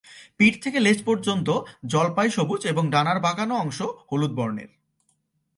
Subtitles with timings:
[0.37, 1.47] পিঠ থেকে লেজ পর্যন্ত
[1.85, 4.71] জলপাই-সবুজ এবং ডানার বাঁকানো অংশ হলুদ বর্ণের।।